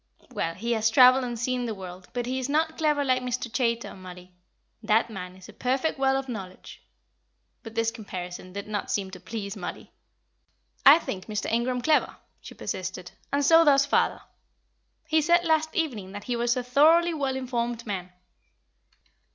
"Well, 0.31 0.55
he 0.55 0.71
has 0.71 0.89
travelled 0.89 1.23
and 1.23 1.37
seen 1.37 1.67
the 1.67 1.75
world; 1.75 2.07
but 2.11 2.25
he 2.25 2.39
is 2.39 2.49
not 2.49 2.75
clever 2.75 3.03
like 3.05 3.21
Mr. 3.21 3.53
Chaytor, 3.53 3.95
Mollie. 3.95 4.31
That 4.81 5.11
man 5.11 5.35
is 5.35 5.47
a 5.47 5.53
perfect 5.53 5.99
well 5.99 6.17
of 6.17 6.27
knowledge." 6.27 6.81
But 7.61 7.75
this 7.75 7.91
comparison 7.91 8.51
did 8.51 8.67
not 8.67 8.89
seem 8.89 9.11
to 9.11 9.19
please 9.19 9.55
Mollie. 9.55 9.91
"I 10.87 10.97
think 10.97 11.27
Mr. 11.27 11.51
Ingram 11.51 11.83
clever," 11.83 12.15
she 12.39 12.55
persisted, 12.55 13.11
"and 13.31 13.45
so 13.45 13.63
does 13.63 13.85
father. 13.85 14.21
He 15.05 15.21
said 15.21 15.45
last 15.45 15.69
evening 15.75 16.13
that 16.13 16.23
he 16.23 16.35
was 16.35 16.57
a 16.57 16.63
thoroughly 16.63 17.13
well 17.13 17.35
informed 17.35 17.85
man. 17.85 18.11